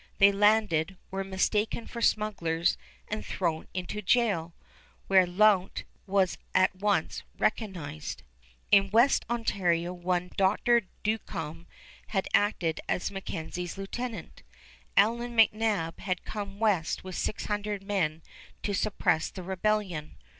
[0.17, 2.75] They landed, were mistaken for smugglers,
[3.07, 4.55] and thrown into jail,
[5.05, 8.23] where Lount was at once recognized.
[8.71, 10.87] In West Ontario one Dr.
[11.03, 11.67] Duncombe
[12.07, 14.41] had acted as MacKenzie's lieutenant.
[14.97, 18.23] Allan McNab had come west with six hundred men
[18.63, 20.15] to suppress the rebellion.